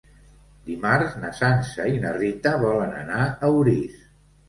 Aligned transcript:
Dimarts 0.69 1.19
na 1.25 1.29
Sança 1.41 1.87
i 1.99 2.01
na 2.07 2.17
Rita 2.19 2.57
volen 2.67 2.99
anar 3.07 3.25
a 3.51 3.55
Orís. 3.63 4.05